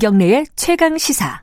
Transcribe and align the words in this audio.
김경래의 0.00 0.46
최강 0.56 0.96
시사. 0.96 1.42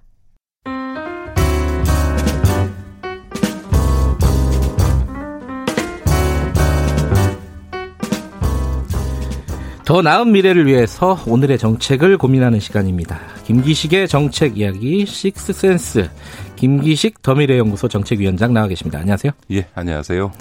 더 9.85 10.01
나은 10.01 10.31
미래를 10.31 10.65
위해서 10.65 11.19
오늘의 11.27 11.59
정책을 11.59 12.17
고민하는 12.17 12.59
시간입니다. 12.59 13.19
김기식의 13.43 14.07
정책 14.07 14.57
이야기 14.57 15.05
식스센스 15.05 16.09
김기식 16.55 17.21
더미래연구소 17.21 17.87
정책위원장 17.87 18.53
나와 18.53 18.67
계십니다. 18.67 18.97
안녕하세요. 18.97 19.33
예, 19.51 19.67
안녕하세요. 19.75 20.31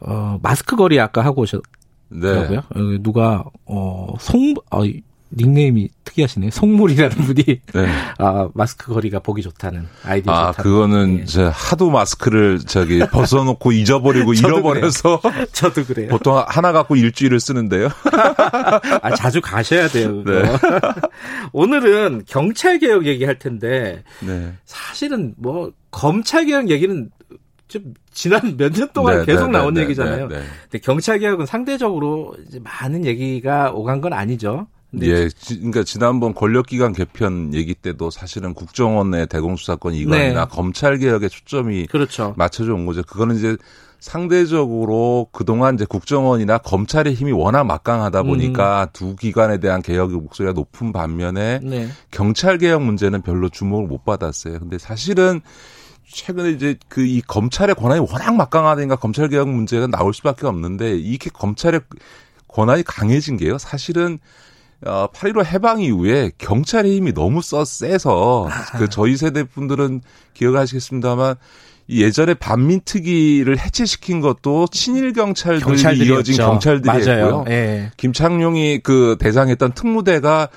어, 0.00 0.38
마스크 0.42 0.76
거리 0.76 1.00
아까 1.00 1.24
하고 1.24 1.40
오셨더라고요. 1.40 2.60
네. 2.76 2.98
누가 3.00 3.42
어, 3.64 4.16
송 4.20 4.52
어, 4.70 4.82
닉네임이 5.34 5.88
특이하시네요. 6.04 6.50
송물이라는 6.50 7.16
분이 7.16 7.42
네. 7.44 7.88
아, 8.18 8.48
마스크 8.54 8.92
거리가 8.92 9.20
보기 9.20 9.42
좋다는 9.42 9.86
아이디어. 10.04 10.32
아, 10.32 10.52
그거는 10.52 11.16
네. 11.18 11.24
저 11.24 11.48
하도 11.48 11.90
마스크를 11.90 12.58
저기 12.60 12.98
벗어놓고 13.00 13.72
잊어버리고 13.72 14.34
잃어버려서 14.34 15.20
그래요. 15.20 15.46
저도 15.52 15.84
그래요. 15.84 16.08
보통 16.08 16.42
하나 16.46 16.72
갖고 16.72 16.96
일주일을 16.96 17.40
쓰는데요. 17.40 17.88
아, 19.02 19.14
자주 19.16 19.40
가셔야 19.40 19.88
돼요. 19.88 20.22
네. 20.24 20.42
오늘은 21.52 22.24
경찰 22.26 22.78
개혁 22.78 23.06
얘기할 23.06 23.38
텐데 23.38 24.02
네. 24.20 24.52
사실은 24.64 25.34
뭐 25.38 25.72
검찰 25.90 26.44
개혁 26.46 26.70
얘기는 26.70 27.10
좀 27.68 27.94
지난 28.12 28.56
몇 28.58 28.72
년 28.74 28.88
동안 28.92 29.20
네, 29.20 29.24
계속 29.24 29.46
네, 29.50 29.58
나온 29.58 29.74
네, 29.74 29.82
얘기잖아요. 29.82 30.28
네, 30.28 30.36
네. 30.40 30.44
근데 30.64 30.78
경찰 30.78 31.18
개혁은 31.18 31.46
상대적으로 31.46 32.34
많은 32.60 33.06
얘기가 33.06 33.70
오간 33.72 34.00
건 34.02 34.12
아니죠. 34.12 34.66
예, 35.00 35.28
그러니까 35.48 35.84
지난번 35.84 36.34
권력기관 36.34 36.92
개편 36.92 37.54
얘기 37.54 37.74
때도 37.74 38.10
사실은 38.10 38.52
국정원의 38.52 39.26
대공수사권 39.28 39.94
이관이나 39.94 40.44
네. 40.44 40.50
검찰 40.50 40.98
개혁에 40.98 41.28
초점이 41.28 41.86
그렇죠. 41.86 42.34
맞춰져 42.36 42.74
온 42.74 42.84
거죠. 42.84 43.02
그거는 43.02 43.36
이제 43.36 43.56
상대적으로 44.00 45.28
그동안 45.32 45.76
이제 45.76 45.84
국정원이나 45.84 46.58
검찰의 46.58 47.14
힘이 47.14 47.32
워낙 47.32 47.64
막강하다 47.64 48.24
보니까 48.24 48.82
음. 48.82 48.86
두 48.92 49.16
기관에 49.16 49.58
대한 49.58 49.80
개혁의 49.80 50.18
목소리가 50.18 50.52
높은 50.52 50.92
반면에 50.92 51.60
네. 51.62 51.88
경찰 52.10 52.58
개혁 52.58 52.82
문제는 52.82 53.22
별로 53.22 53.48
주목을 53.48 53.86
못 53.86 54.04
받았어요. 54.04 54.58
근데 54.58 54.76
사실은 54.78 55.40
최근에 56.04 56.50
이제 56.50 56.76
그 56.88 57.06
이 57.06 57.22
검찰의 57.22 57.74
권한이 57.76 58.00
워낙 58.00 58.34
막강하다니까 58.34 58.96
검찰 58.96 59.28
개혁 59.28 59.48
문제가 59.48 59.86
나올 59.86 60.12
수밖에 60.12 60.46
없는데 60.46 60.98
이게 60.98 61.30
검찰의 61.30 61.80
권한이 62.48 62.82
강해진 62.82 63.36
게요. 63.36 63.56
사실은 63.56 64.18
어, 64.84 65.08
8.15 65.12 65.44
해방 65.44 65.80
이후에 65.80 66.32
경찰의 66.38 66.96
힘이 66.96 67.12
너무 67.12 67.40
써 67.42 67.64
세서 67.64 68.48
아. 68.50 68.78
그 68.78 68.88
저희 68.88 69.16
세대 69.16 69.44
분들은 69.44 70.00
기억하시겠습니다만 70.34 71.36
예전에 71.88 72.34
반민특위를 72.34 73.58
해체시킨 73.58 74.20
것도 74.20 74.66
친일 74.70 75.12
경찰들이 75.12 76.06
이어진 76.06 76.36
경찰들이었고요. 76.36 77.44
예. 77.48 77.90
김창룡이 77.96 78.80
그 78.82 79.16
대장했던 79.18 79.72
특무대가 79.72 80.48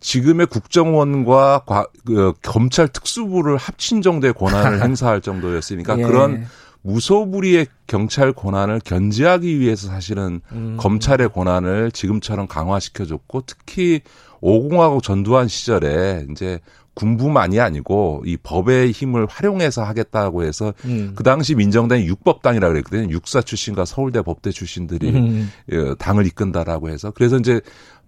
지금의 0.00 0.46
국정원과 0.46 1.62
과, 1.66 1.86
그 2.04 2.32
검찰 2.42 2.88
특수부를 2.88 3.56
합친 3.56 4.02
정도의 4.02 4.32
권한을 4.32 4.82
행사할 4.82 5.20
정도였으니까 5.20 5.98
예. 5.98 6.02
그런 6.02 6.46
무소불위의 6.82 7.66
경찰 7.86 8.32
권한을 8.32 8.80
견제하기 8.84 9.60
위해서 9.60 9.88
사실은 9.88 10.40
음. 10.52 10.76
검찰의 10.78 11.30
권한을 11.32 11.92
지금처럼 11.92 12.46
강화시켜줬고 12.46 13.42
특히 13.46 14.00
오공화국 14.40 15.02
전두환 15.02 15.48
시절에 15.48 16.26
이제 16.30 16.60
군부만이 16.94 17.58
아니고 17.58 18.22
이 18.26 18.36
법의 18.36 18.92
힘을 18.92 19.26
활용해서 19.28 19.82
하겠다고 19.82 20.44
해서 20.44 20.74
음. 20.84 21.12
그 21.14 21.22
당시 21.22 21.54
민정당이 21.54 22.04
육법당이라 22.06 22.68
고 22.68 22.72
그랬거든요. 22.72 23.10
육사 23.10 23.40
출신과 23.40 23.84
서울대 23.84 24.22
법대 24.22 24.50
출신들이 24.50 25.10
음. 25.10 25.50
예, 25.70 25.94
당을 25.98 26.26
이끈다라고 26.26 26.90
해서 26.90 27.10
그래서 27.10 27.38
이제 27.38 27.60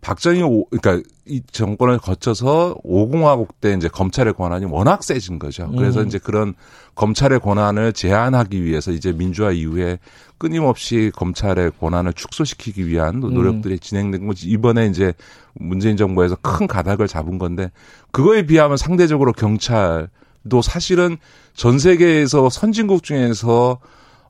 박정희 0.04 0.42
오, 0.42 0.66
그러니까 0.66 1.08
이 1.24 1.40
정권을 1.50 1.98
거쳐서 1.98 2.76
오공화국 2.82 3.58
때 3.62 3.72
이제 3.72 3.88
검찰의 3.88 4.34
권한이 4.34 4.66
워낙 4.66 5.02
세진 5.02 5.38
거죠. 5.38 5.70
그래서 5.70 6.02
음. 6.02 6.06
이제 6.06 6.18
그런 6.18 6.52
검찰의 6.94 7.40
권한을 7.40 7.94
제한하기 7.94 8.62
위해서 8.62 8.92
이제 8.92 9.12
민주화 9.12 9.52
이후에 9.52 9.98
끊임없이 10.44 11.10
검찰의 11.16 11.72
권한을 11.80 12.12
축소시키기 12.12 12.86
위한 12.86 13.20
노력들이 13.20 13.76
음. 13.76 13.78
진행된 13.78 14.26
거지. 14.26 14.46
이번에 14.50 14.84
이제 14.88 15.14
문재인 15.54 15.96
정부에서 15.96 16.36
큰 16.36 16.66
가닥을 16.66 17.08
잡은 17.08 17.38
건데 17.38 17.70
그거에 18.10 18.44
비하면 18.44 18.76
상대적으로 18.76 19.32
경찰도 19.32 20.60
사실은 20.62 21.16
전 21.54 21.78
세계에서 21.78 22.50
선진국 22.50 23.04
중에서 23.04 23.78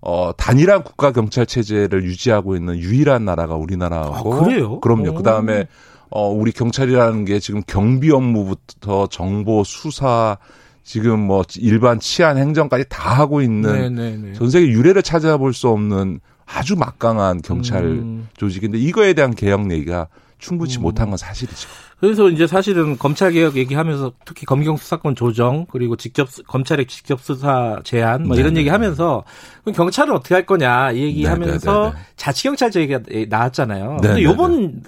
어, 0.00 0.30
단일한 0.36 0.84
국가 0.84 1.10
경찰 1.10 1.47
체제를 1.47 2.04
유지하고 2.04 2.54
있는 2.54 2.78
유일한 2.78 3.25
나라가 3.25 3.56
우리나라고. 3.56 4.34
아, 4.34 4.44
그래요? 4.44 4.78
그럼요. 4.78 5.14
그 5.14 5.25
다음에 5.25 5.66
어, 6.10 6.28
우리 6.28 6.52
경찰이라는 6.52 7.25
게 7.25 7.41
지금 7.41 7.60
경비 7.66 8.12
업무부터 8.12 9.08
정보 9.08 9.64
수사 9.64 10.38
지금 10.84 11.18
뭐 11.20 11.42
일반 11.56 11.98
치안 11.98 12.36
행정까지 12.36 12.84
다 12.88 13.18
하고 13.18 13.40
있는 13.40 13.72
네네네. 13.72 14.10
네, 14.10 14.16
네. 14.28 14.32
전 14.34 14.50
세계 14.50 14.68
유례를 14.68 15.02
찾아볼 15.02 15.54
수 15.54 15.68
없는 15.68 16.20
아주 16.46 16.76
막강한 16.76 17.40
경찰 17.40 17.84
음. 17.84 18.28
조직인데 18.36 18.78
이거에 18.78 19.14
대한 19.14 19.34
개혁 19.34 19.70
얘기가 19.72 20.08
충분치 20.38 20.78
음. 20.78 20.82
못한 20.82 21.08
건 21.08 21.16
사실이죠. 21.16 21.68
그래서 22.00 22.28
이제 22.28 22.46
사실은 22.46 22.98
검찰 22.98 23.32
개혁 23.32 23.56
얘기하면서 23.56 24.12
특히 24.26 24.44
검경 24.44 24.76
수사권 24.76 25.16
조정 25.16 25.64
그리고 25.70 25.96
직접 25.96 26.28
검찰의 26.46 26.86
직접 26.86 27.18
수사 27.18 27.80
제한 27.82 28.24
뭐 28.24 28.36
이런 28.36 28.50
네네. 28.52 28.60
얘기하면서 28.60 29.24
그럼 29.62 29.74
경찰은 29.74 30.12
어떻게 30.12 30.34
할 30.34 30.44
거냐 30.44 30.92
이 30.92 31.00
얘기하면서 31.00 31.94
자치 32.16 32.42
경찰제 32.42 32.80
얘기가 32.80 33.00
나왔잖아요. 33.30 34.00
네네. 34.02 34.14
근데 34.14 34.22
요번 34.22 34.82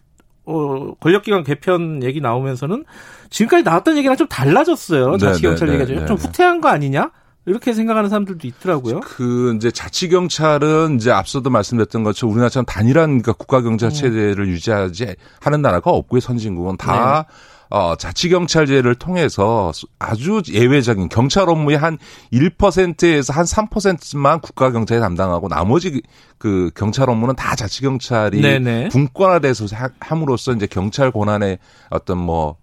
어, 0.47 0.95
권력기관 1.01 1.45
개편 1.45 2.03
얘기 2.03 2.21
나오면서는 2.21 2.85
지금까지 3.31 3.65
나왔던 3.65 3.97
얘기랑 3.99 4.17
좀 4.17 4.29
달라졌어요. 4.29 5.19
자치경찰 5.19 5.69
얘기가 5.69 6.07
좀 6.07 6.17
후퇴한 6.17 6.61
거 6.61 6.69
아니냐? 6.69 7.11
이렇게 7.47 7.73
생각하는 7.73 8.09
사람들도 8.11 8.47
있더라고요. 8.49 9.01
그 9.01 9.55
이제 9.55 9.71
자치 9.71 10.09
경찰은 10.09 10.97
이제 10.97 11.13
앞서도 11.13 11.49
말씀드렸던 11.49 12.03
것처럼 12.03 12.33
우리나라처럼 12.33 12.67
단일한 12.67 13.07
그러니까 13.07 13.33
국가 13.35 13.61
경찰 13.63 13.91
음. 13.91 13.95
체제를 13.95 14.45
음. 14.45 14.49
유지하지 14.49 15.15
하는 15.41 15.63
나라가 15.63 15.93
없고요. 15.93 16.21
선진국은 16.21 16.77
다 16.77 17.27
네. 17.29 17.35
어, 17.69 17.97
자치경찰제를 17.97 18.95
통해서 18.95 19.73
아주 19.99 20.43
예외적인 20.49 21.09
경찰 21.09 21.49
업무의 21.49 21.79
한 21.79 21.99
1%에서 22.33 23.33
한 23.33 23.45
3%만 23.45 24.41
국가경찰이 24.41 25.01
담당하고 25.01 25.49
나머지 25.49 26.03
그 26.39 26.71
경찰 26.75 27.11
업무는 27.11 27.35
다 27.35 27.57
자치경찰이 27.57 28.41
네네. 28.41 28.89
분권화돼서 28.89 29.67
함으로써 30.01 30.53
이제 30.53 30.67
경찰 30.67 31.11
권한의 31.11 31.59
어떤 31.91 32.19
뭐 32.19 32.57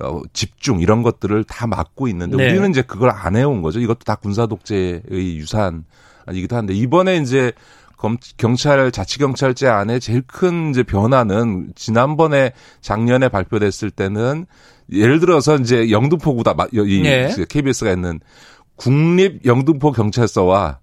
어, 0.00 0.20
집중 0.32 0.80
이런 0.80 1.02
것들을 1.02 1.44
다 1.44 1.66
막고 1.66 2.06
있는데 2.08 2.36
네. 2.36 2.50
우리는 2.50 2.70
이제 2.70 2.82
그걸 2.82 3.10
안 3.10 3.36
해온 3.36 3.62
거죠. 3.62 3.80
이것도 3.80 4.00
다 4.04 4.14
군사 4.14 4.46
독재의 4.46 5.02
유산이기도 5.10 6.56
한데 6.56 6.74
이번에 6.74 7.16
이제 7.16 7.52
검, 8.00 8.16
경찰 8.38 8.90
자치경찰제 8.90 9.68
안에 9.68 9.98
제일 9.98 10.22
큰 10.26 10.70
이제 10.70 10.82
변화는 10.82 11.72
지난번에 11.74 12.52
작년에 12.80 13.28
발표됐을 13.28 13.90
때는 13.90 14.46
예를 14.90 15.20
들어서 15.20 15.56
이제 15.56 15.90
영등포구다 15.90 16.56
이 16.72 17.02
네. 17.02 17.30
KBS가 17.48 17.92
있는 17.92 18.18
국립 18.76 19.44
영등포 19.44 19.92
경찰서와 19.92 20.78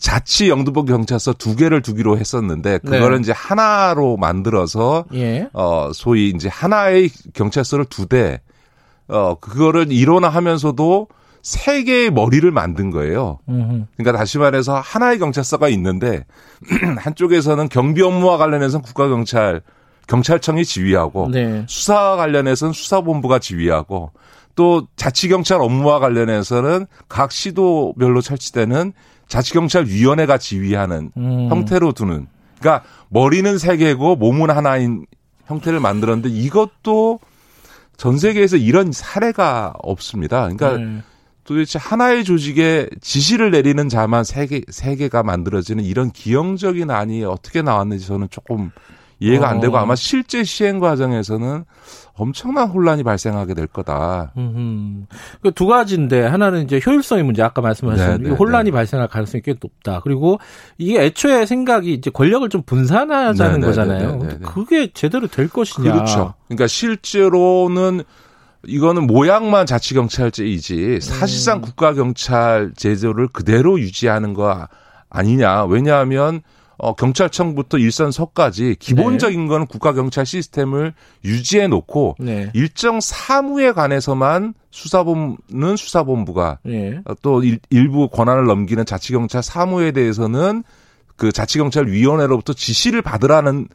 자치 0.00 0.48
영등포 0.48 0.84
경찰서 0.84 1.34
두 1.34 1.54
개를 1.54 1.80
두기로 1.80 2.18
했었는데 2.18 2.78
그거를 2.78 3.18
네. 3.18 3.20
이제 3.20 3.32
하나로 3.32 4.16
만들어서 4.16 5.04
예. 5.14 5.48
어 5.52 5.92
소위 5.94 6.30
이제 6.30 6.48
하나의 6.48 7.10
경찰서를 7.34 7.84
두 7.84 8.06
대 8.06 8.40
어 9.08 9.34
그거를 9.34 9.92
일원화하면서도 9.92 11.08
세 11.42 11.82
개의 11.82 12.10
머리를 12.10 12.48
만든 12.52 12.90
거예요. 12.90 13.38
그러니까 13.96 14.16
다시 14.16 14.38
말해서 14.38 14.78
하나의 14.78 15.18
경찰서가 15.18 15.68
있는데 15.70 16.24
한쪽에서는 16.98 17.68
경비 17.68 18.02
업무와 18.02 18.38
관련해서는 18.38 18.82
국가 18.82 19.08
경찰 19.08 19.60
경찰청이 20.06 20.64
지휘하고 20.64 21.28
네. 21.30 21.64
수사 21.68 22.16
관련해서는 22.16 22.72
수사본부가 22.72 23.38
지휘하고 23.38 24.12
또 24.54 24.86
자치경찰 24.96 25.60
업무와 25.60 25.98
관련해서는 25.98 26.86
각 27.08 27.32
시도별로 27.32 28.20
설치되는 28.20 28.92
자치경찰위원회가 29.28 30.38
지휘하는 30.38 31.10
음. 31.16 31.48
형태로 31.48 31.92
두는. 31.92 32.26
그러니까 32.60 32.84
머리는 33.08 33.58
세 33.58 33.76
개고 33.76 34.16
몸은 34.16 34.50
하나인 34.50 35.06
형태를 35.46 35.80
만들었는데 35.80 36.28
이것도 36.28 37.18
전 37.96 38.18
세계에서 38.18 38.56
이런 38.56 38.92
사례가 38.92 39.74
없습니다. 39.82 40.42
그러니까 40.42 40.76
네. 40.76 41.02
도대체 41.44 41.78
하나의 41.78 42.24
조직에 42.24 42.88
지시를 43.00 43.50
내리는 43.50 43.88
자만 43.88 44.24
세 44.24 44.46
개, 44.46 44.62
세 44.68 44.96
개가 44.96 45.22
만들어지는 45.22 45.84
이런 45.84 46.10
기형적인 46.10 46.90
안이 46.90 47.24
어떻게 47.24 47.62
나왔는지 47.62 48.06
저는 48.06 48.28
조금 48.30 48.70
이해가 49.22 49.48
안 49.48 49.60
되고 49.60 49.76
어. 49.76 49.80
아마 49.80 49.94
실제 49.94 50.42
시행 50.42 50.80
과정에서는 50.80 51.64
엄청난 52.14 52.68
혼란이 52.68 53.04
발생하게 53.04 53.54
될 53.54 53.66
거다. 53.68 54.32
그두 55.42 55.66
가지인데 55.66 56.26
하나는 56.26 56.64
이제 56.64 56.80
효율성의 56.84 57.24
문제 57.24 57.42
아까 57.42 57.62
말씀하신 57.62 58.06
네, 58.06 58.18
네, 58.18 58.30
혼란이 58.30 58.70
네. 58.70 58.72
발생할 58.72 59.08
가능성이 59.08 59.42
꽤 59.42 59.54
높다. 59.60 60.00
그리고 60.02 60.38
이게 60.76 61.00
애초에 61.00 61.46
생각이 61.46 61.94
이제 61.94 62.10
권력을 62.10 62.48
좀 62.48 62.62
분산하자는 62.62 63.54
네, 63.54 63.60
네 63.60 63.66
거잖아요. 63.66 64.16
네, 64.16 64.38
그게 64.44 64.88
제대로 64.92 65.26
될 65.28 65.48
것이냐. 65.48 65.92
그렇죠. 65.92 66.34
그러니까 66.48 66.66
실제로는 66.66 68.02
이거는 68.66 69.06
모양만 69.06 69.66
자치경찰제이지 69.66 71.00
사실상 71.00 71.58
음. 71.58 71.62
국가경찰 71.62 72.72
제도를 72.76 73.28
그대로 73.28 73.78
유지하는 73.80 74.34
거 74.34 74.68
아니냐. 75.10 75.64
왜냐하면 75.64 76.42
어, 76.78 76.94
경찰청부터 76.94 77.78
일선서까지 77.78 78.76
기본적인 78.80 79.42
네. 79.42 79.48
건 79.48 79.66
국가경찰 79.66 80.26
시스템을 80.26 80.94
유지해 81.24 81.68
놓고 81.68 82.16
네. 82.18 82.50
일정 82.54 83.00
사무에 83.00 83.70
관해서만 83.70 84.54
수사본부는 84.70 85.76
수사본부가 85.76 86.58
네. 86.64 87.00
또 87.22 87.44
일, 87.44 87.60
일부 87.70 88.08
권한을 88.08 88.46
넘기는 88.46 88.84
자치경찰 88.84 89.44
사무에 89.44 89.92
대해서는 89.92 90.64
그 91.16 91.30
자치경찰 91.30 91.86
위원회로부터 91.86 92.52
지시를 92.52 93.00
받으라는 93.00 93.68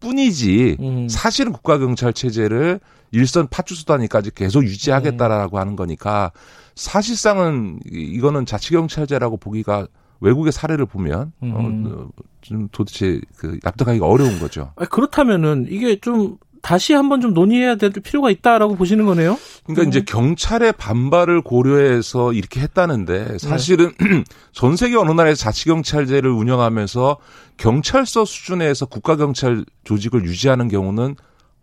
뿐이지 0.00 0.76
음. 0.80 1.08
사실은 1.08 1.52
국가경찰 1.52 2.12
체제를 2.12 2.80
일선 3.12 3.48
파출소단위까지 3.48 4.32
계속 4.34 4.64
유지하겠다라고 4.64 5.56
음. 5.56 5.60
하는 5.60 5.76
거니까 5.76 6.32
사실상은 6.74 7.80
이거는 7.90 8.46
자치경찰제라고 8.46 9.38
보기가 9.38 9.86
외국의 10.20 10.52
사례를 10.52 10.86
보면 10.86 11.32
어, 11.40 11.46
음. 11.46 11.84
어, 11.86 12.08
좀 12.40 12.68
도대체 12.72 13.20
그 13.36 13.58
납득하기가 13.62 14.06
어려운 14.06 14.38
거죠. 14.38 14.72
그렇다면은 14.90 15.66
이게 15.68 15.98
좀 16.00 16.38
다시 16.66 16.94
한번 16.94 17.20
좀 17.20 17.32
논의해야 17.32 17.76
될 17.76 17.90
필요가 17.90 18.28
있다라고 18.28 18.74
보시는 18.74 19.06
거네요. 19.06 19.38
그러니까 19.66 19.84
음. 19.84 19.88
이제 19.88 20.00
경찰의 20.00 20.72
반발을 20.72 21.42
고려해서 21.42 22.32
이렇게 22.32 22.58
했다는데 22.58 23.38
사실은 23.38 23.92
네. 24.00 24.24
전 24.50 24.74
세계 24.74 24.96
어느 24.96 25.12
나라에서 25.12 25.38
자치 25.38 25.66
경찰제를 25.66 26.28
운영하면서 26.28 27.18
경찰서 27.56 28.24
수준에서 28.24 28.86
국가 28.86 29.14
경찰 29.14 29.64
조직을 29.84 30.24
유지하는 30.24 30.66
경우는 30.66 31.14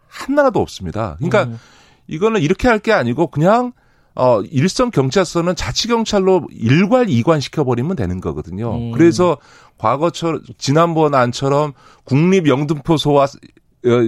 한 0.08 0.36
나라도 0.36 0.62
없습니다. 0.62 1.18
그러니까 1.18 1.52
음. 1.52 1.60
이거는 2.08 2.42
이렇게 2.42 2.70
할 2.70 2.80
게 2.80 2.94
아니고 2.94 3.28
그냥 3.28 3.74
어, 4.16 4.42
일선 4.42 4.90
경찰서는 4.90 5.58
자치 5.58 5.90
경찰로 5.90 6.48
일괄 6.50 7.10
이관 7.10 7.42
시켜버리면 7.42 7.98
되는 7.98 8.22
거거든요. 8.22 8.74
음. 8.74 8.92
그래서 8.92 9.38
과거처럼, 9.78 10.44
지난번 10.58 11.14
안처럼 11.14 11.74
국립 12.06 12.48
영등포소와 12.48 13.24
어, 13.26 13.28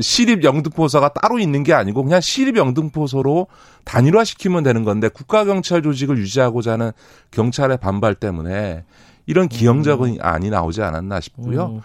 시립 0.02 0.44
영등포소가 0.44 1.10
따로 1.10 1.40
있는 1.40 1.64
게 1.64 1.74
아니고 1.74 2.04
그냥 2.04 2.22
시립 2.22 2.58
영등포소로 2.58 3.48
단일화시키면 3.84 4.64
되는 4.64 4.84
건데 4.84 5.10
국가경찰 5.10 5.82
조직을 5.84 6.18
유지하고자 6.18 6.74
하는 6.74 6.92
경찰의 7.32 7.78
반발 7.78 8.16
때문에 8.16 8.84
이런 9.26 9.48
기형적인 9.48 10.16
음. 10.16 10.20
안이 10.22 10.50
나오지 10.50 10.82
않았나 10.82 11.20
싶고요. 11.20 11.66
음. 11.76 11.82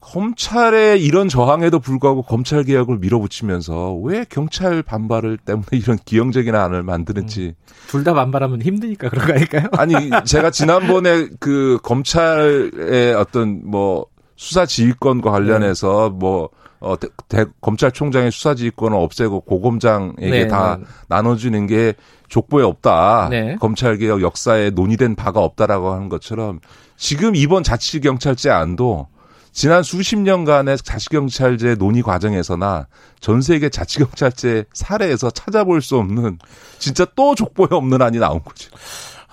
검찰의 0.00 1.02
이런 1.02 1.28
저항에도 1.28 1.78
불구하고 1.78 2.22
검찰 2.22 2.64
개혁을 2.64 2.98
밀어붙이면서 2.98 3.94
왜 4.02 4.26
경찰 4.28 4.82
반발을 4.82 5.38
때문에 5.38 5.66
이런 5.72 5.96
기형적인 5.96 6.54
안을 6.54 6.82
만드는지 6.82 7.54
음. 7.56 7.72
둘다 7.86 8.12
반발하면 8.12 8.62
힘드니까 8.62 9.08
그런 9.08 9.26
거 9.26 9.32
아닐까요? 9.32 9.68
아니 9.72 9.94
제가 10.24 10.50
지난번에 10.50 11.28
그 11.38 11.78
검찰의 11.84 13.14
어떤 13.14 13.62
뭐 13.64 14.06
수사 14.42 14.66
지휘권과 14.66 15.30
관련해서 15.30 16.10
네. 16.10 16.18
뭐 16.18 16.48
어, 16.80 16.98
대, 16.98 17.06
대, 17.28 17.44
검찰총장의 17.60 18.32
수사지휘권을 18.32 18.98
없애고 18.98 19.42
고검장에게 19.42 20.30
네, 20.30 20.48
다 20.48 20.78
네. 20.80 20.84
나눠주는 21.06 21.68
게 21.68 21.94
족보에 22.28 22.64
없다. 22.64 23.28
네. 23.30 23.56
검찰개혁 23.60 24.20
역사에 24.20 24.70
논의된 24.70 25.14
바가 25.14 25.38
없다라고 25.38 25.92
하는 25.92 26.08
것처럼 26.08 26.58
지금 26.96 27.36
이번 27.36 27.62
자치경찰제 27.62 28.50
안도 28.50 29.06
지난 29.52 29.84
수십 29.84 30.18
년간의 30.18 30.78
자치경찰제 30.78 31.76
논의 31.76 32.02
과정에서나 32.02 32.88
전 33.20 33.42
세계 33.42 33.68
자치경찰제 33.68 34.64
사례에서 34.72 35.30
찾아볼 35.30 35.82
수 35.82 35.98
없는 35.98 36.38
진짜 36.80 37.06
또 37.14 37.36
족보에 37.36 37.68
없는 37.70 38.02
안이 38.02 38.18
나온 38.18 38.42
거죠. 38.42 38.70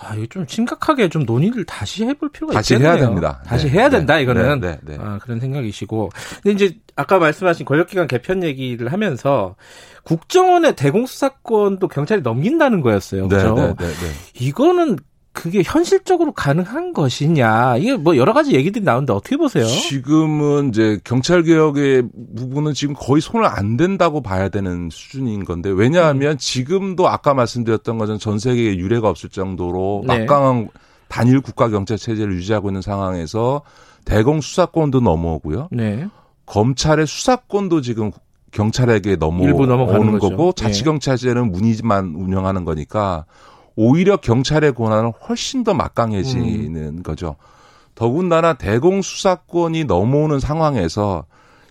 아, 0.02 0.16
이거 0.16 0.26
좀 0.28 0.46
심각하게 0.48 1.10
좀 1.10 1.24
논의를 1.24 1.66
다시 1.66 2.06
해볼 2.06 2.30
필요가 2.32 2.54
다시 2.54 2.74
있겠네요. 2.74 2.94
해야 2.94 3.06
됩니다. 3.06 3.42
다시 3.46 3.66
네, 3.66 3.74
해야 3.74 3.90
된다, 3.90 4.16
네, 4.16 4.24
이거는. 4.24 4.62
네, 4.62 4.80
네, 4.84 4.96
네, 4.96 4.98
아, 5.00 5.20
그런 5.22 5.40
생각이시고. 5.42 6.10
근데 6.42 6.52
이제 6.54 6.78
아까 6.96 7.20
말씀하신 7.20 7.66
권력기관 7.66 8.08
개편 8.08 8.44
얘기를 8.44 8.92
하면서 8.94 9.56
국정원의 10.04 10.76
대공수사권도 10.78 11.90
경찰이 11.90 12.22
넘긴다는 12.22 12.80
거였어요. 12.82 13.28
네, 13.28 13.36
그죠? 13.36 13.76
이거는 14.36 14.98
그게 15.40 15.62
현실적으로 15.64 16.34
가능한 16.34 16.92
것이냐 16.92 17.78
이게 17.78 17.96
뭐 17.96 18.18
여러 18.18 18.34
가지 18.34 18.56
얘기들이 18.56 18.84
나오는데 18.84 19.14
어떻게 19.14 19.38
보세요? 19.38 19.66
지금은 19.66 20.68
이제 20.68 21.00
경찰 21.06 21.44
개혁의 21.44 22.04
부분은 22.36 22.74
지금 22.74 22.94
거의 22.94 23.22
손을 23.22 23.46
안 23.46 23.78
댄다고 23.78 24.22
봐야 24.22 24.50
되는 24.50 24.90
수준인 24.92 25.46
건데 25.46 25.70
왜냐하면 25.70 26.34
음. 26.34 26.38
지금도 26.38 27.08
아까 27.08 27.34
말씀드렸던 27.34 27.98
것은 27.98 28.20
전 28.20 28.38
세계에 28.38 28.76
유례가 28.76 29.08
없을 29.08 29.30
정도로 29.30 30.04
네. 30.06 30.20
막강한 30.20 30.68
단일 31.08 31.40
국가 31.40 31.70
경찰 31.70 31.98
체제를 31.98 32.34
유지하고 32.34 32.68
있는 32.68 32.82
상황에서 32.82 33.62
대공 34.04 34.42
수사권도 34.42 35.00
넘어오고요. 35.00 35.70
네. 35.72 36.06
검찰의 36.48 37.08
수사권도 37.08 37.80
지금 37.80 38.12
경찰에게 38.52 39.16
넘어오는 39.16 40.20
거고 40.20 40.52
자치경찰제는 40.52 41.50
문의만 41.50 42.14
운영하는 42.16 42.66
거니까 42.66 43.26
오히려 43.82 44.18
경찰의 44.18 44.74
권한은 44.74 45.14
훨씬 45.26 45.64
더 45.64 45.74
막강해지는 45.74 46.76
음. 46.76 47.02
거죠. 47.02 47.38
더군다나 47.96 48.56
대공 48.56 49.02
수사권이 49.02 49.86
넘어오는 49.86 50.38
상황에서 50.42 51.24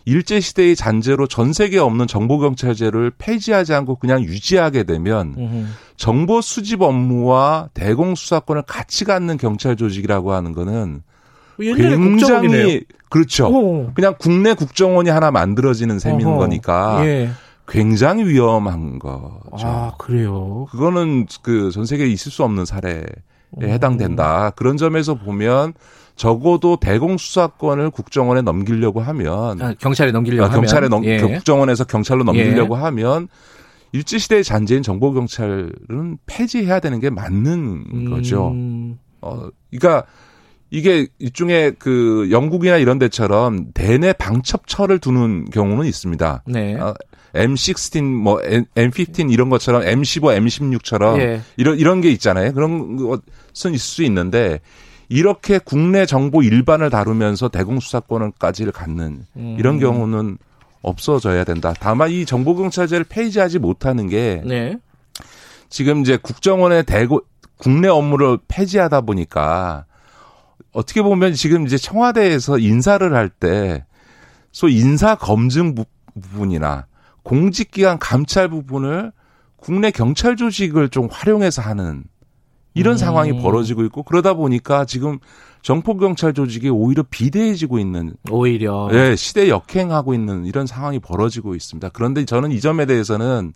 일제 0.07 0.41
시대의 0.41 0.75
잔재로 0.75 1.27
전 1.27 1.53
세계에 1.53 1.79
없는 1.79 2.07
정보 2.07 2.39
경찰제를 2.39 3.13
폐지하지 3.19 3.75
않고 3.75 3.97
그냥 3.97 4.23
유지하게 4.23 4.85
되면 4.85 5.35
음흠. 5.37 5.67
정보 5.99 6.41
수집 6.41 6.81
업무와 6.81 7.69
대공 7.75 8.15
수사권을 8.15 8.63
같이 8.63 9.05
갖는 9.05 9.37
경찰 9.37 9.77
조직이라고 9.77 10.33
하는 10.33 10.55
거는 10.55 11.03
굉장히 11.59 12.85
그렇죠. 13.11 13.49
오. 13.49 13.91
그냥 13.93 14.15
국내 14.19 14.55
국정원이 14.55 15.11
하나 15.11 15.31
만들어지는 15.31 15.99
셈인 15.99 16.27
어허. 16.27 16.39
거니까 16.39 17.05
예. 17.05 17.29
굉장히 17.69 18.25
위험한 18.25 18.99
거죠. 18.99 19.67
아, 19.67 19.93
그래요? 19.99 20.67
그거는 20.71 21.27
그 21.43 21.71
전 21.71 21.85
세계에 21.85 22.07
있을 22.07 22.33
수 22.33 22.43
없는 22.45 22.65
사례에 22.65 23.05
오. 23.53 23.63
해당된다. 23.63 24.51
그런 24.57 24.77
점에서 24.77 25.15
보면 25.15 25.75
적어도 26.17 26.77
대공수사권을 26.77 27.91
국정원에 27.91 28.43
넘기려고 28.43 29.01
하면 29.01 29.63
아, 29.63 29.75
경찰에 29.79 30.11
넘기려고 30.11 30.51
아, 30.51 30.55
경찰에 30.55 30.89
넘 30.89 31.05
예. 31.05 31.19
그 31.19 31.29
국정원에서 31.29 31.85
경찰로 31.85 32.25
넘기려고 32.25 32.77
예. 32.77 32.81
하면 32.81 33.29
일제시대의 33.93 34.45
잔재인 34.45 34.83
정보경찰은 34.83 36.19
폐지해야 36.27 36.81
되는 36.81 37.01
게 37.01 37.09
맞는 37.11 37.85
음. 37.93 38.11
거죠. 38.11 38.53
어, 39.21 39.49
그러니까 39.71 40.07
이게 40.71 41.07
일종의 41.19 41.77
그 41.79 42.29
영국이나 42.31 42.77
이런 42.77 42.99
데처럼 42.99 43.73
대내 43.73 44.13
방첩처를 44.13 44.99
두는 44.99 45.47
경우는 45.47 45.87
있습니다. 45.87 46.43
네. 46.47 46.75
어, 46.77 46.95
M16, 47.35 48.03
뭐 48.03 48.39
M15 48.41 49.33
이런 49.33 49.51
것처럼 49.51 49.83
M15, 49.83 50.39
M16처럼 50.39 51.19
예. 51.21 51.41
이런 51.57 51.79
이런 51.79 52.01
게 52.01 52.11
있잖아요. 52.11 52.53
그런 52.53 52.97
것은 52.97 53.75
있을 53.75 53.79
수 53.79 54.03
있는데 54.05 54.61
이렇게 55.09 55.59
국내 55.59 56.07
정보 56.07 56.43
일반을 56.43 56.91
다루면서 56.91 57.49
대공 57.49 57.81
수사권까지를 57.81 58.73
갖는 58.73 59.25
음. 59.37 59.57
이런 59.59 59.79
경우는 59.79 60.39
없어져야 60.83 61.45
된다. 61.45 61.75
다만 61.79 62.11
이 62.11 62.25
정보 62.25 62.55
경찰제를 62.55 63.05
폐지하지 63.05 63.59
못하는 63.59 64.09
게 64.09 64.43
네. 64.45 64.79
지금 65.69 66.01
이제 66.03 66.17
국정원의 66.17 66.85
대고 66.85 67.23
국내 67.57 67.89
업무를 67.89 68.39
폐지하다 68.49 69.01
보니까 69.03 69.85
어떻게 70.73 71.03
보면 71.03 71.35
지금 71.35 71.67
이제 71.67 71.77
청와대에서 71.77 72.59
인사를 72.59 73.15
할 73.15 73.29
때 73.29 73.85
소 74.53 74.69
인사 74.69 75.15
검증 75.15 75.75
부분이나 75.75 76.87
공직기관 77.29 77.99
감찰 77.99 78.49
부분을 78.49 79.13
국내 79.57 79.91
경찰 79.91 80.35
조직을 80.37 80.89
좀 80.89 81.09
활용해서 81.11 81.61
하는 81.61 82.05
이런 82.73 82.95
음. 82.95 82.97
상황이 82.97 83.39
벌어지고 83.43 83.85
있고 83.85 84.03
그러다 84.03 84.33
보니까 84.33 84.87
지금 84.87 85.19
정포 85.61 85.99
경찰 85.99 86.33
조직이 86.33 86.71
오히려 86.71 87.05
비대해지고 87.11 87.79
있는 87.79 88.15
오히려 88.31 88.89
네, 88.91 89.15
시대 89.15 89.51
역행하고 89.51 90.15
있는 90.15 90.47
이런 90.47 90.67
상황이 90.67 90.99
벌어지고 90.99 91.55
있습니다. 91.55 91.91
그런데 91.91 92.25
저는 92.25 92.51
이 92.51 92.61
점에 92.61 92.87
대해서는 92.87 93.53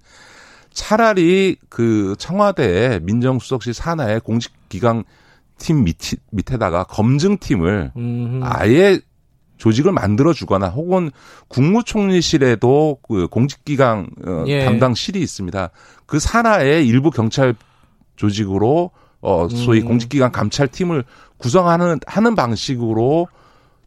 차라리 0.74 1.56
그 1.70 2.14
청와대 2.18 3.00
민정수석실 3.02 3.72
산하의 3.72 4.20
공직기관 4.20 5.04
팀 5.56 5.84
밑, 5.84 5.96
밑에다가 6.30 6.84
검증팀을 6.84 7.92
음흠. 7.96 8.40
아예 8.42 9.00
조직을 9.62 9.92
만들어 9.92 10.32
주거나 10.32 10.70
혹은 10.70 11.12
국무총리실에도 11.46 12.98
그 13.00 13.28
공직기강 13.28 14.08
어, 14.26 14.44
예. 14.48 14.64
담당실이 14.64 15.20
있습니다. 15.20 15.70
그 16.04 16.18
산하에 16.18 16.82
일부 16.82 17.12
경찰 17.12 17.54
조직으로 18.16 18.90
어 19.20 19.48
소위 19.48 19.82
음. 19.82 19.86
공직기관 19.86 20.32
감찰팀을 20.32 21.04
구성하는 21.38 22.00
하는 22.08 22.34
방식으로 22.34 23.28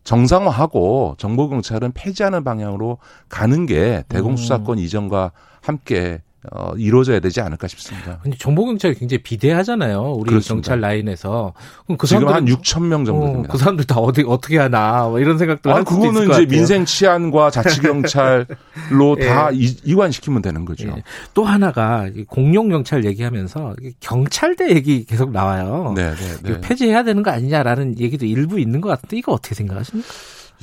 정상화하고 0.05 1.15
정보 1.17 1.49
경찰은 1.49 1.91
폐지하는 1.91 2.45
방향으로 2.45 2.99
가는 3.27 3.65
게 3.65 4.05
대공수사권 4.07 4.77
음. 4.77 4.81
이전과 4.81 5.33
함께 5.61 6.21
어, 6.51 6.73
이루어져야 6.77 7.19
되지 7.19 7.41
않을까 7.41 7.67
싶습니다. 7.67 8.19
근데 8.21 8.37
정보 8.37 8.65
경찰이 8.65 8.95
굉장히 8.95 9.21
비대하잖아요. 9.23 10.01
우리 10.13 10.29
그렇습니다. 10.29 10.53
경찰 10.69 10.81
라인에서. 10.81 11.53
그럼 11.85 11.97
그 11.97 12.07
지금 12.07 12.27
한 12.27 12.45
6천 12.45 12.83
명 12.83 13.05
정도 13.05 13.23
어, 13.23 13.27
됩니다. 13.31 13.49
어, 13.49 13.51
그 13.51 13.57
사람들 13.57 13.85
다 13.85 13.99
어디 13.99 14.23
어떻게 14.27 14.57
하나 14.57 15.03
뭐 15.07 15.19
이런 15.19 15.37
생각들 15.37 15.71
아, 15.71 15.83
그거는 15.83 16.29
이제 16.31 16.45
민생 16.45 16.85
치안과 16.85 17.49
자치 17.51 17.81
경찰로 17.81 19.17
예. 19.19 19.25
다 19.27 19.49
이 19.51 19.95
관시키면 19.95 20.41
되는 20.41 20.65
거죠. 20.65 20.87
예. 20.87 21.03
또 21.33 21.43
하나가 21.43 22.09
공룡 22.27 22.69
경찰 22.69 23.05
얘기하면서 23.05 23.75
경찰대 23.99 24.69
얘기 24.75 25.05
계속 25.05 25.31
나와요. 25.31 25.93
네, 25.95 26.11
네, 26.13 26.53
네. 26.53 26.61
폐지해야 26.61 27.03
되는 27.03 27.23
거 27.23 27.31
아니냐라는 27.31 27.99
얘기도 27.99 28.25
일부 28.25 28.59
있는 28.59 28.81
것 28.81 28.89
같은데 28.89 29.17
이거 29.17 29.31
어떻게 29.33 29.55
생각하십니까? 29.55 30.07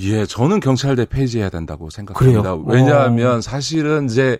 예, 0.00 0.24
저는 0.26 0.60
경찰대 0.60 1.06
폐지해야 1.06 1.50
된다고 1.50 1.90
생각합니다. 1.90 2.42
그래요? 2.42 2.64
왜냐하면 2.66 3.36
어. 3.38 3.40
사실은 3.40 4.06
이제 4.06 4.38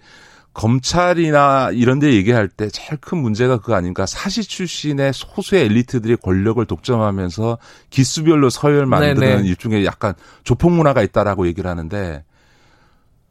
검찰이나 0.55 1.71
이런 1.73 1.99
데 1.99 2.13
얘기할 2.13 2.49
때 2.49 2.69
제일 2.69 2.99
큰 3.01 3.19
문제가 3.19 3.59
그거 3.59 3.75
아닌가. 3.75 4.05
사시 4.05 4.43
출신의 4.43 5.13
소수의 5.15 5.65
엘리트들이 5.65 6.17
권력을 6.17 6.65
독점하면서 6.65 7.59
기수별로 7.91 8.51
서열 8.51 8.87
만드는 8.87 9.21
네네. 9.21 9.49
일종의 9.49 9.87
약간 9.87 10.15
조폭 10.45 10.73
문화가 10.73 11.03
있다라고 11.03 11.47
얘기를 11.47 11.71
하는데 11.71 12.25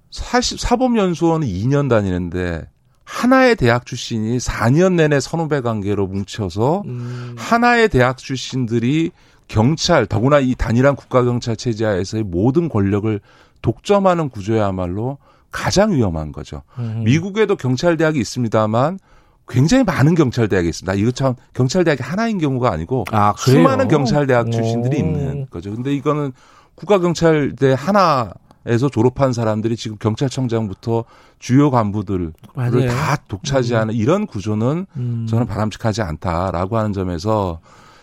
사실 0.09 0.57
사법연수원은 0.57 1.47
2년 1.47 1.89
다니는데 1.89 2.67
하나의 3.03 3.55
대학 3.55 3.85
출신이 3.85 4.37
4년 4.37 4.93
내내 4.93 5.19
선후배 5.19 5.61
관계로 5.61 6.07
뭉쳐서 6.07 6.83
음. 6.85 7.35
하나의 7.37 7.89
대학 7.89 8.17
출신들이 8.17 9.11
경찰 9.47 10.05
더구나 10.05 10.39
이 10.39 10.55
단일한 10.55 10.95
국가경찰 10.95 11.57
체제하에서의 11.57 12.23
모든 12.23 12.69
권력을 12.69 13.19
독점하는 13.61 14.29
구조야말로 14.29 15.17
가장 15.51 15.91
위험한 15.91 16.31
거죠. 16.31 16.63
음. 16.79 17.03
미국에도 17.05 17.55
경찰 17.55 17.97
대학이 17.97 18.19
있습니다만 18.19 18.99
굉장히 19.47 19.83
많은 19.83 20.15
경찰 20.15 20.47
대학이 20.47 20.69
있습니다. 20.69 20.93
이거 20.93 21.11
참 21.11 21.35
경찰 21.53 21.83
대학이 21.83 22.01
하나인 22.01 22.37
경우가 22.37 22.71
아니고 22.71 23.05
아, 23.11 23.33
수많은 23.37 23.87
경찰 23.87 24.25
대학 24.27 24.49
출신들이 24.51 24.97
오. 24.97 24.99
있는 25.05 25.47
거죠. 25.49 25.71
근데 25.71 25.93
이거는 25.93 26.31
국가 26.75 26.99
경찰대 26.99 27.75
하나 27.77 28.31
에서 28.67 28.89
졸업한 28.89 29.33
사람들이 29.33 29.75
지금 29.75 29.97
경찰청장부터 29.97 31.05
주요 31.39 31.71
간부들을 31.71 32.31
맞아요. 32.53 32.87
다 32.89 33.15
독차지하는 33.27 33.95
음. 33.95 33.99
이런 33.99 34.27
구조는 34.27 34.85
음. 34.97 35.25
저는 35.27 35.47
바람직하지 35.47 36.03
않다라고 36.03 36.77
하는 36.77 36.93
점에서 36.93 37.59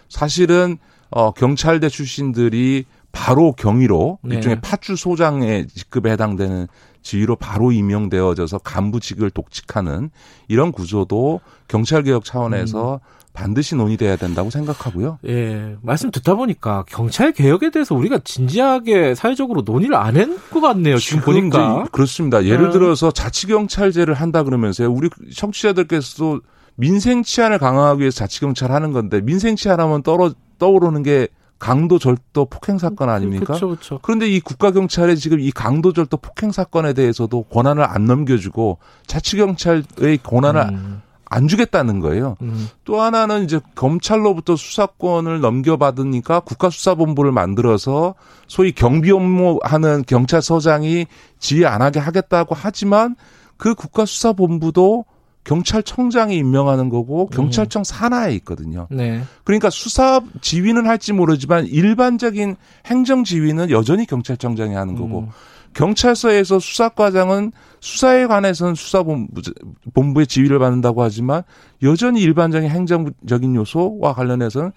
사실은 0.08 0.78
어 1.10 1.30
경찰대 1.30 1.88
출신들이 1.88 2.86
바로 3.12 3.52
경위로 3.52 4.18
네. 4.22 4.36
일종의 4.36 4.60
파주 4.60 4.96
소장의 4.96 5.68
직급에 5.68 6.10
해당되는 6.10 6.66
지위로 7.08 7.36
바로 7.36 7.72
임명되어져서 7.72 8.58
간부직을 8.58 9.30
독직하는 9.30 10.10
이런 10.46 10.72
구조도 10.72 11.40
경찰 11.66 12.02
개혁 12.02 12.22
차원에서 12.24 12.94
음. 12.96 12.98
반드시 13.32 13.76
논의돼야 13.76 14.16
된다고 14.16 14.50
생각하고요. 14.50 15.18
예, 15.26 15.76
말씀 15.80 16.10
듣다 16.10 16.34
보니까 16.34 16.84
경찰 16.86 17.32
개혁에 17.32 17.70
대해서 17.70 17.94
우리가 17.94 18.18
진지하게 18.24 19.14
사회적으로 19.14 19.62
논의를 19.62 19.96
안 19.96 20.16
한 20.16 20.38
것 20.50 20.60
같네요. 20.60 20.98
지금, 20.98 21.20
지금 21.20 21.34
보니까 21.34 21.86
그렇습니다. 21.92 22.44
예를 22.44 22.66
네. 22.66 22.72
들어서 22.72 23.10
자치 23.10 23.46
경찰제를 23.46 24.12
한다 24.12 24.42
그러면서요. 24.42 24.90
우리 24.90 25.08
청취자들께서도 25.34 26.40
민생 26.74 27.22
치안을 27.22 27.58
강화하기 27.58 28.00
위해서 28.00 28.16
자치 28.18 28.40
경찰 28.40 28.70
하는 28.70 28.92
건데 28.92 29.20
민생 29.22 29.56
치안하면 29.56 30.02
떨어 30.02 30.32
떠오르는 30.58 31.02
게 31.04 31.28
강도 31.58 31.98
절도 31.98 32.46
폭행 32.46 32.78
사건 32.78 33.08
아닙니까? 33.08 33.54
그쵸, 33.54 33.70
그쵸. 33.70 33.98
그런데 34.02 34.28
이 34.28 34.40
국가 34.40 34.70
경찰에 34.70 35.16
지금 35.16 35.40
이 35.40 35.50
강도 35.50 35.92
절도 35.92 36.16
폭행 36.18 36.52
사건에 36.52 36.92
대해서도 36.92 37.44
권한을 37.44 37.84
안 37.84 38.06
넘겨주고 38.06 38.78
자치 39.06 39.36
경찰의 39.36 40.18
권한을 40.22 40.60
음. 40.70 41.02
안 41.30 41.46
주겠다는 41.46 42.00
거예요. 42.00 42.36
음. 42.40 42.68
또 42.84 43.00
하나는 43.00 43.44
이제 43.44 43.60
검찰로부터 43.74 44.56
수사권을 44.56 45.40
넘겨받으니까 45.40 46.40
국가수사본부를 46.40 47.32
만들어서 47.32 48.14
소위 48.46 48.72
경비 48.72 49.10
업무하는 49.10 50.04
경찰서장이 50.06 51.06
지휘 51.38 51.66
안 51.66 51.82
하게 51.82 52.00
하겠다고 52.00 52.54
하지만 52.58 53.14
그 53.58 53.74
국가수사본부도 53.74 55.04
경찰청장이 55.48 56.36
임명하는 56.36 56.90
거고 56.90 57.26
경찰청 57.28 57.82
산하에 57.82 58.34
있거든요. 58.34 58.86
네. 58.90 59.22
그러니까 59.44 59.70
수사 59.70 60.20
지휘는 60.42 60.86
할지 60.86 61.14
모르지만 61.14 61.64
일반적인 61.64 62.56
행정 62.84 63.24
지휘는 63.24 63.70
여전히 63.70 64.04
경찰청장이 64.04 64.74
하는 64.74 64.94
거고 64.94 65.20
음. 65.20 65.28
경찰서에서 65.72 66.58
수사과장은 66.58 67.52
수사에 67.80 68.26
관해서는 68.26 68.74
수사본부 68.74 69.40
본부의 69.94 70.26
지휘를 70.26 70.58
받는다고 70.58 71.02
하지만 71.02 71.42
여전히 71.82 72.20
일반적인 72.20 72.68
행정적인 72.68 73.54
요소와 73.54 74.12
관련해서는 74.12 74.72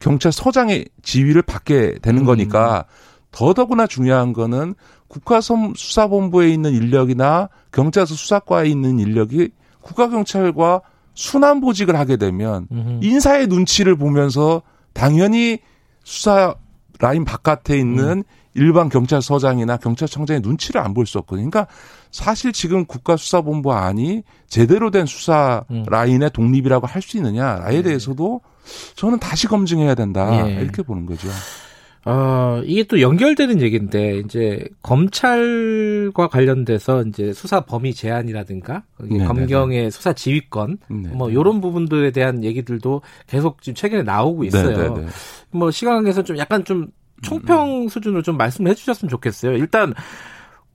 경찰서장의 0.00 0.88
지휘를 1.02 1.40
받게 1.40 2.00
되는 2.02 2.22
음. 2.22 2.26
거니까 2.26 2.84
더더구나 3.32 3.86
중요한 3.86 4.32
거는 4.32 4.74
국가수사본부에 5.08 6.48
있는 6.50 6.72
인력이나 6.72 7.48
경찰서 7.72 8.14
수사과에 8.14 8.68
있는 8.68 8.98
인력이 8.98 9.50
국가경찰과 9.80 10.82
순환보직을 11.14 11.98
하게 11.98 12.16
되면. 12.16 12.66
인사의 13.02 13.46
눈치를 13.48 13.96
보면서 13.96 14.62
당연히 14.92 15.58
수사 16.04 16.54
라인 16.98 17.24
바깥에 17.24 17.76
있는 17.78 18.18
음. 18.18 18.22
일반 18.54 18.88
경찰서장이나 18.90 19.78
경찰청장의 19.78 20.40
눈치를 20.42 20.80
안 20.80 20.92
볼 20.94 21.06
수 21.06 21.18
없거든요. 21.18 21.48
그러니까 21.50 21.72
사실 22.10 22.52
지금 22.52 22.84
국가수사본부 22.84 23.72
안이 23.72 24.22
제대로 24.46 24.90
된 24.90 25.06
수사 25.06 25.64
음. 25.70 25.84
라인의 25.88 26.30
독립이라고 26.30 26.86
할 26.86 27.00
수 27.02 27.16
있느냐에 27.16 27.76
네. 27.76 27.82
대해서도 27.82 28.40
저는 28.94 29.18
다시 29.18 29.46
검증해야 29.48 29.94
된다 29.94 30.48
예. 30.48 30.54
이렇게 30.60 30.82
보는 30.82 31.06
거죠. 31.06 31.28
어, 32.04 32.60
이게 32.64 32.82
또 32.84 33.00
연결되는 33.00 33.60
얘기인데, 33.60 34.18
이제, 34.18 34.64
검찰과 34.82 36.28
관련돼서 36.28 37.02
이제 37.02 37.32
수사 37.32 37.60
범위 37.60 37.94
제한이라든가, 37.94 38.82
네, 38.98 39.24
검경의 39.24 39.78
네, 39.78 39.84
네. 39.84 39.90
수사 39.90 40.12
지휘권, 40.12 40.78
네, 40.88 41.08
뭐, 41.10 41.32
요런 41.32 41.60
부분들에 41.60 42.10
대한 42.10 42.42
얘기들도 42.42 43.02
계속 43.28 43.62
지금 43.62 43.76
최근에 43.76 44.02
나오고 44.02 44.44
있어요. 44.44 44.76
네네네. 44.76 45.06
뭐, 45.52 45.70
시간 45.70 45.94
관계에서 45.94 46.24
좀 46.24 46.38
약간 46.38 46.64
좀 46.64 46.88
총평 47.22 47.84
음. 47.84 47.88
수준으로 47.88 48.22
좀 48.22 48.36
말씀해 48.36 48.74
주셨으면 48.74 49.08
좋겠어요. 49.08 49.52
일단, 49.52 49.94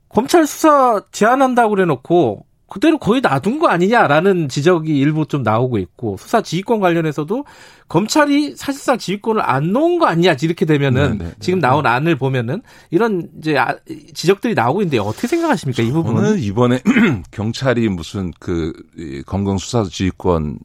검찰 0.08 0.46
수사 0.46 1.02
제한한다고 1.12 1.70
그래 1.74 1.84
놓고, 1.84 2.46
그대로 2.68 2.98
거의 2.98 3.20
놔둔 3.22 3.58
거 3.58 3.68
아니냐라는 3.68 4.48
지적이 4.48 4.98
일부 4.98 5.26
좀 5.26 5.42
나오고 5.42 5.78
있고 5.78 6.16
수사 6.18 6.42
지휘권 6.42 6.80
관련해서도 6.80 7.44
검찰이 7.88 8.56
사실상 8.56 8.98
지휘권을 8.98 9.42
안 9.42 9.72
놓은 9.72 9.98
거 9.98 10.06
아니냐 10.06 10.36
이렇게 10.42 10.66
되면은 10.66 11.18
네네, 11.18 11.30
네, 11.30 11.34
지금 11.40 11.60
네. 11.60 11.66
나온 11.66 11.84
네. 11.84 11.88
안을 11.88 12.16
보면은 12.16 12.62
이런 12.90 13.30
이제 13.38 13.56
아, 13.56 13.74
지적들이 14.12 14.54
나오고 14.54 14.82
있는데 14.82 14.98
어떻게 14.98 15.26
생각하십니까 15.26 15.82
이 15.82 15.90
부분은 15.90 16.40
이번에 16.40 16.80
경찰이 17.32 17.88
무슨 17.88 18.32
그 18.38 18.74
검경 19.26 19.56
수사 19.56 19.84
지휘권 19.84 20.58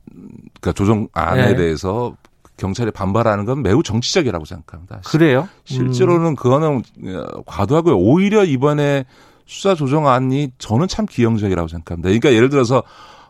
그러니까 0.60 0.72
조정 0.74 1.08
안에 1.14 1.52
네. 1.52 1.56
대해서 1.56 2.18
경찰이 2.58 2.92
반발하는 2.92 3.46
건 3.46 3.64
매우 3.64 3.82
정치적이라고 3.82 4.46
생각합니다. 4.46 5.02
그래요? 5.06 5.48
실제로는 5.64 6.28
음. 6.28 6.36
그거는 6.36 6.84
과도하고요. 7.46 7.98
오히려 7.98 8.44
이번에 8.44 9.06
수사 9.46 9.76
조정안이 9.76 10.52
저는 10.58 10.88
참 10.88 11.06
기형적이라고 11.06 11.68
생각합니다. 11.68 12.08
그러니까 12.10 12.34
예를 12.34 12.50
들어서 12.50 12.84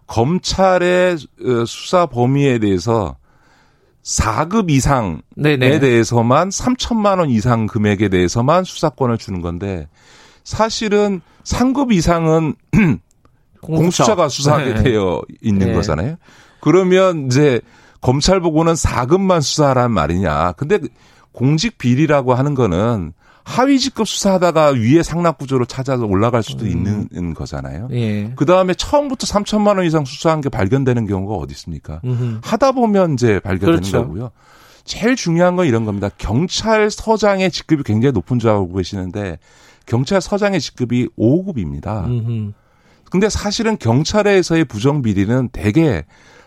검찰의 0.08 1.14
어, 1.16 1.66
수사 1.66 2.06
범위에 2.06 2.60
대해서 2.60 3.16
4급 4.04 4.70
이상에 4.70 5.20
네네. 5.36 5.80
대해서만 5.80 6.50
3천만 6.50 7.20
원 7.20 7.30
이상 7.30 7.68
금액에 7.68 8.10
대해서만 8.10 8.66
수사권을 8.66 9.18
주는 9.18 9.42
건데 9.42 9.88
사실은 10.44 11.22
3급 11.44 11.94
이상은 11.94 12.56
공수처 13.62 14.16
가 14.16 14.28
수사하게 14.28 14.74
네. 14.74 14.84
되어 14.84 15.22
있는 15.42 15.68
네. 15.68 15.74
거잖아요. 15.74 16.18
그러면 16.60 17.28
이제 17.28 17.62
검찰 18.02 18.42
보고는 18.42 18.74
4급만 18.74 19.42
수사하란 19.42 19.92
말이냐. 19.92 20.54
근데 20.54 20.80
공직 21.32 21.78
비리라고 21.78 22.34
하는 22.34 22.54
거는 22.54 23.14
하위 23.44 23.78
직급 23.80 24.08
수사하다가 24.08 24.70
위에 24.70 25.04
상납 25.04 25.38
구조로 25.38 25.66
찾아서 25.66 26.06
올라갈 26.06 26.44
수도 26.44 26.66
음. 26.66 27.08
있는 27.12 27.34
거잖아요. 27.34 27.90
예. 27.92 28.32
그 28.36 28.46
다음에 28.46 28.74
처음부터 28.74 29.28
3천만 29.28 29.78
원 29.78 29.86
이상 29.86 30.06
수사한 30.06 30.42
게 30.42 30.50
발견되는 30.50 31.08
경우가 31.08 31.36
어디 31.36 31.52
있습니까? 31.54 32.00
음흠. 32.06 32.40
하다 32.44 32.72
보면 32.72 33.14
이제 33.14 33.40
발견되는 33.40 33.82
그렇죠. 33.82 34.06
거고요. 34.06 34.32
제일 34.86 35.16
중요한 35.16 35.56
건 35.56 35.66
이런 35.66 35.86
겁니다. 35.86 36.10
경찰서장의 36.18 37.52
직급이 37.52 37.84
굉장히 37.84 38.14
높은 38.14 38.40
줄 38.40 38.50
알고 38.50 38.74
계시는데 38.74 39.40
경찰서장의 39.86 40.62
직급이 40.62 41.10
5급입니다. 41.18 42.06
음흠. 42.06 42.52
근데 43.10 43.30
사실은 43.30 43.78
경찰에서의 43.78 44.66
부정 44.66 45.02
비리는 45.02 45.50
대개 45.50 46.04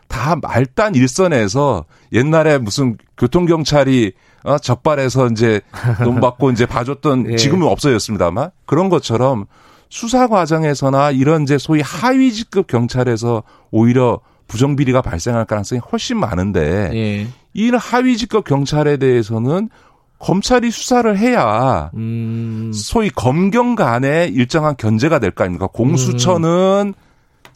다 0.09 0.37
말단 0.37 0.95
일선에서 0.95 1.85
옛날에 2.13 2.59
무슨 2.59 2.97
교통경찰이 3.19 4.13
어, 4.45 4.59
적발해서 4.59 5.29
이제 5.29 5.61
돈 6.05 6.21
받고 6.21 6.51
이제 6.51 6.67
봐줬던 6.67 7.33
예. 7.33 7.37
지금은 7.37 7.67
없어졌습니다만 7.67 8.51
그런 8.65 8.89
것처럼 8.89 9.47
수사 9.89 10.27
과정에서나 10.29 11.11
이런 11.11 11.43
이제 11.43 11.59
소위 11.59 11.81
하위 11.81 12.33
직급 12.33 12.67
경찰에서 12.67 13.43
오히려 13.71 14.21
부정 14.47 14.77
비리가 14.77 15.03
발생할 15.03 15.45
가능성이 15.47 15.81
훨씬 15.91 16.19
많은데 16.19 16.91
예. 16.95 17.27
이 17.55 17.71
하위 17.71 18.17
직급 18.17 18.45
경찰에 18.45 18.99
대해서는 18.99 19.71
검찰이 20.19 20.71
수사를 20.71 21.19
해야 21.19 21.91
음. 21.95 22.71
소위 22.75 23.11
검경 23.11 23.75
간에 23.75 24.27
일정한 24.29 24.77
견제가 24.77 25.19
될 25.19 25.31
거 25.31 25.45
아닙니까? 25.45 25.67
공수처는 25.67 26.95
음. 26.97 27.06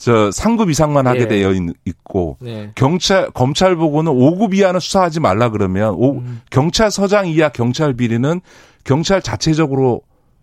저 0.01 0.31
상급 0.31 0.71
이상만 0.71 1.07
하게 1.07 1.21
예. 1.21 1.29
되어 1.29 1.53
있고 1.85 2.39
네. 2.41 2.73
경찰 2.75 3.31
검찰 3.33 3.77
보고는 3.77 4.11
5급 4.11 4.55
이하는 4.55 4.81
수사하지 4.81 5.21
말라 5.21 5.51
그러면 5.51 5.93
오, 5.95 6.21
음. 6.21 6.41
경찰서장 6.51 7.29
이하 7.29 7.51
경찰 7.51 7.93
비리는 7.93 8.41
경찰 8.83 9.21
자체적으로 9.21 10.01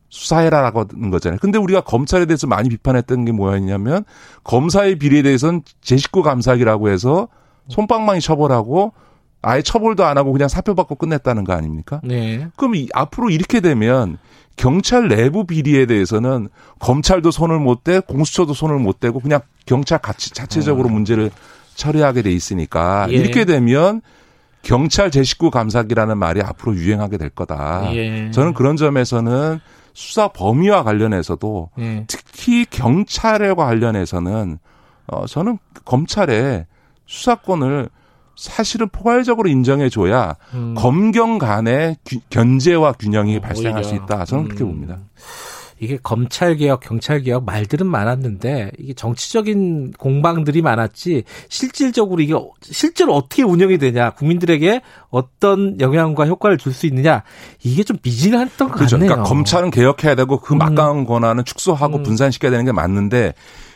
수사해라라고 0.10 0.86
하는 0.92 1.10
거잖아요. 1.10 1.40
근데 1.42 1.58
우리가 1.58 1.82
검찰에 1.82 2.28
대해서 2.28 2.46
많이 2.46 2.70
비판했던 2.70 3.26
게 3.26 3.32
뭐였냐면 3.32 4.06
검사의 4.44 5.00
비리에 5.00 5.24
대해서는 5.24 5.64
제 5.82 5.98
식구 5.98 6.22
감사기라고 6.22 6.90
해서 6.90 7.28
손방망이 7.70 8.22
처벌하고 8.22 8.94
아예 9.42 9.62
처벌도 9.62 10.04
안 10.06 10.18
하고 10.18 10.32
그냥 10.32 10.48
사표 10.48 10.76
받고 10.76 10.96
끝냈다는 10.96 11.44
거 11.44 11.54
아닙니까? 11.54 12.02
네. 12.04 12.48
그럼 12.56 12.76
이, 12.76 12.88
앞으로 12.94 13.30
이렇게 13.30 13.60
되면 13.60 14.18
경찰 14.56 15.08
내부 15.08 15.46
비리에 15.46 15.86
대해서는 15.86 16.50
검찰도 16.80 17.32
손을 17.32 17.60
못 17.60 17.84
대, 17.84 18.00
공수처도 18.00 18.54
손을 18.54 18.80
못 18.80 19.00
대고 19.00 19.20
그냥 19.20 19.42
경찰 19.66 20.00
가치 20.00 20.32
자체적으로 20.32 20.90
어. 20.90 20.92
문제를 20.92 21.30
처리하게 21.76 22.24
돼 22.24 22.32
있으니까 22.32 23.08
예. 23.12 23.14
이렇게 23.14 23.46
되면 23.46 24.02
경찰 24.64 25.12
제 25.12 25.24
식구 25.24 25.52
감사기라는 25.52 26.18
말이 26.18 26.42
앞으로 26.42 26.76
유행하게 26.76 27.18
될 27.18 27.30
거다. 27.30 27.94
예. 27.94 28.32
저는 28.32 28.54
그런 28.54 28.76
점에서는 28.76 29.60
수사 29.94 30.28
범위와 30.28 30.84
관련해서도 30.84 31.70
예. 31.80 32.04
특히 32.08 32.66
경찰과 32.66 33.66
관련해서는 33.66 34.58
어 35.08 35.26
저는 35.26 35.60
검찰의 35.86 36.66
수사권을 37.06 37.90
사실은 38.38 38.88
포괄적으로 38.90 39.50
인정해줘야 39.50 40.36
음. 40.54 40.76
검경 40.78 41.38
간의 41.40 41.98
견제와 42.30 42.94
균형이 42.94 43.38
어, 43.38 43.42
발생할 43.42 43.84
오히려. 43.84 43.90
수 43.90 43.96
있다. 43.96 44.26
저는 44.26 44.44
음. 44.44 44.48
그렇게 44.48 44.64
봅니다. 44.64 45.00
이게 45.80 46.00
검찰 46.02 46.56
개혁, 46.56 46.80
경찰 46.80 47.22
개혁 47.22 47.46
말들은 47.46 47.86
많았는데 47.86 48.72
이게 48.80 48.94
정치적인 48.94 49.92
공방들이 50.00 50.64
많았지 50.64 51.24
실질적으로 51.50 52.20
이게 52.22 52.34
실제로 52.64 53.14
어떻게 53.16 53.44
운영이 53.44 53.78
되냐, 53.78 54.10
국민들에게 54.12 54.82
어떤 55.10 55.80
영향과 55.80 56.26
효과를 56.26 56.58
줄 56.58 56.74
수 56.74 56.88
있느냐 56.88 57.22
이게 57.64 57.84
좀 57.84 57.98
미진했던 58.04 58.70
것 58.70 58.74
그렇죠. 58.76 58.96
같네요. 58.98 59.10
그러니까 59.12 59.30
검찰은 59.30 59.70
개혁해야 59.72 60.16
되고 60.16 60.40
그 60.40 60.54
음. 60.56 60.58
막강한 60.58 61.06
권한은 61.06 61.46
축소하고 61.46 61.98
음. 61.98 62.04
분산시켜야 62.04 62.50
되는 62.52 62.66
게 62.66 62.72
맞는데 62.72 63.34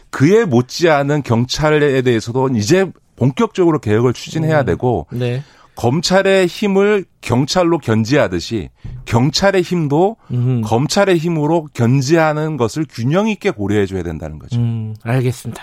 그에 0.10 0.44
못지않은 0.46 1.22
경찰에 1.24 2.02
대해서도 2.02 2.50
이제 2.56 2.92
본격적으로 3.22 3.78
개혁을 3.78 4.14
추진해야 4.14 4.62
음. 4.62 4.66
되고 4.66 5.06
네. 5.12 5.44
검찰의 5.76 6.48
힘을 6.48 7.06
경찰로 7.22 7.78
견제하듯이 7.78 8.70
경찰의 9.06 9.62
힘도 9.62 10.18
음. 10.32 10.62
검찰의 10.62 11.18
힘으로 11.18 11.68
견제하는 11.74 12.58
것을 12.58 12.86
균형 12.90 13.28
있게 13.28 13.52
고려해 13.52 13.86
줘야 13.86 14.02
된다는 14.02 14.40
거죠. 14.40 14.60
음, 14.60 14.96
알겠습니다. 15.04 15.62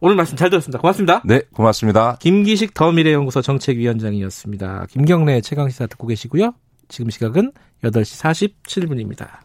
오늘 0.00 0.16
말씀 0.16 0.36
잘 0.36 0.48
들었습니다. 0.48 0.78
고맙습니다. 0.78 1.22
네, 1.26 1.42
고맙습니다. 1.52 2.16
김기식 2.20 2.72
더미래연구소 2.72 3.42
정책위원장이었습니다. 3.42 4.86
김경래 4.90 5.42
최강시사 5.42 5.86
듣고 5.86 6.06
계시고요. 6.06 6.54
지금 6.88 7.10
시각은 7.10 7.52
8시 7.82 8.54
47분입니다. 8.56 9.43